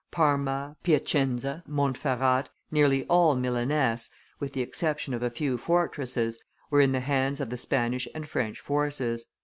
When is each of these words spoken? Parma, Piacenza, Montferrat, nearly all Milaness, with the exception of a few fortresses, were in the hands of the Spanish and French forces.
Parma, 0.09 0.77
Piacenza, 0.81 1.63
Montferrat, 1.67 2.49
nearly 2.71 3.05
all 3.05 3.35
Milaness, 3.35 4.09
with 4.39 4.53
the 4.53 4.61
exception 4.61 5.13
of 5.13 5.21
a 5.21 5.29
few 5.29 5.59
fortresses, 5.59 6.39
were 6.71 6.81
in 6.81 6.91
the 6.91 7.01
hands 7.01 7.39
of 7.39 7.51
the 7.51 7.55
Spanish 7.59 8.07
and 8.15 8.27
French 8.27 8.59
forces. 8.59 9.25